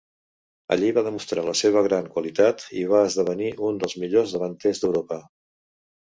Allí 0.75 0.87
va 0.97 1.01
demostrar 1.07 1.41
la 1.47 1.51
seva 1.59 1.83
gran 1.87 2.07
qualitat 2.15 2.65
i 2.83 2.85
va 2.93 3.01
esdevenir 3.09 3.49
un 3.67 3.77
dels 3.83 3.95
millors 4.05 4.33
davanters 4.37 4.81
d'Europa. 4.85 5.19